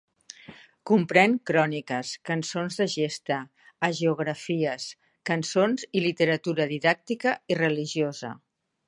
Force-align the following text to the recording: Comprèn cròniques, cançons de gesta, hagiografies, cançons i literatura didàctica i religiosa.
Comprèn 0.91 1.33
cròniques, 1.49 2.13
cançons 2.29 2.79
de 2.79 2.87
gesta, 2.93 3.37
hagiografies, 3.89 4.87
cançons 5.31 5.87
i 6.01 6.05
literatura 6.07 6.67
didàctica 6.73 7.37
i 7.57 7.63
religiosa. 7.65 8.37